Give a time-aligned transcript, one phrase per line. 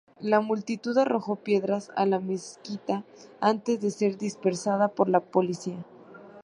[0.19, 3.03] La multitud arrojó piedras a la mezquita
[3.39, 5.85] antes de ser dispersada por la policía.